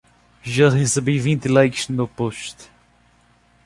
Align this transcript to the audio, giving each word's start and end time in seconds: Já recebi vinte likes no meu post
Já 0.43 0.67
recebi 0.67 1.19
vinte 1.19 1.47
likes 1.47 1.87
no 1.87 1.95
meu 1.95 2.07
post 2.07 2.71